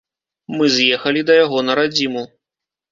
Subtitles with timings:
[0.55, 2.29] Мы з'ехалі да яго на радзіму.